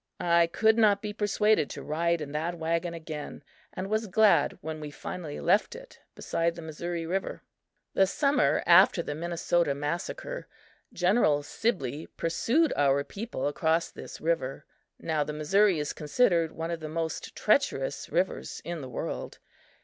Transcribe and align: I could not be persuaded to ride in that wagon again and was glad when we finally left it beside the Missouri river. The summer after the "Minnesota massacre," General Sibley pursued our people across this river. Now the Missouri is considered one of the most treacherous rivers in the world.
I 0.19 0.47
could 0.47 0.79
not 0.79 1.03
be 1.03 1.13
persuaded 1.13 1.69
to 1.69 1.83
ride 1.83 2.21
in 2.21 2.31
that 2.31 2.57
wagon 2.57 2.95
again 2.95 3.43
and 3.71 3.87
was 3.87 4.07
glad 4.07 4.57
when 4.59 4.79
we 4.79 4.89
finally 4.89 5.39
left 5.39 5.75
it 5.75 5.99
beside 6.15 6.55
the 6.55 6.61
Missouri 6.63 7.05
river. 7.05 7.43
The 7.93 8.07
summer 8.07 8.63
after 8.65 9.03
the 9.03 9.13
"Minnesota 9.13 9.75
massacre," 9.75 10.47
General 10.91 11.43
Sibley 11.43 12.07
pursued 12.17 12.73
our 12.75 13.03
people 13.03 13.47
across 13.47 13.91
this 13.91 14.19
river. 14.19 14.65
Now 14.97 15.23
the 15.23 15.33
Missouri 15.33 15.77
is 15.77 15.93
considered 15.93 16.51
one 16.51 16.71
of 16.71 16.79
the 16.79 16.89
most 16.89 17.35
treacherous 17.35 18.09
rivers 18.11 18.59
in 18.65 18.81
the 18.81 18.89
world. 18.89 19.37